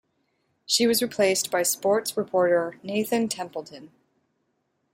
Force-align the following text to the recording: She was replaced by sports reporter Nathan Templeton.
She 0.65 0.87
was 0.87 1.03
replaced 1.03 1.51
by 1.51 1.61
sports 1.61 2.17
reporter 2.17 2.79
Nathan 2.81 3.27
Templeton. 3.27 3.91